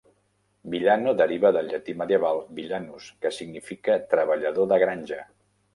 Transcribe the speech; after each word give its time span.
"Villano" 0.75 1.13
deriva 1.19 1.51
del 1.57 1.69
llatí 1.73 1.95
medieval 2.01 2.41
"villanus", 2.61 3.13
que 3.25 3.35
significa 3.39 4.03
"treballador 4.17 4.71
de 4.75 4.83
granja". 4.87 5.25